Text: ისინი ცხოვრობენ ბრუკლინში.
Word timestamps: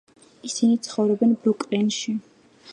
ისინი 0.47 0.77
ცხოვრობენ 0.87 1.37
ბრუკლინში. 1.45 2.19